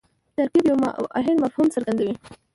ترکیب 0.35 0.65
یو 0.69 0.77
واحد 1.13 1.35
مفهوم 1.43 1.67
څرګندوي. 1.75 2.13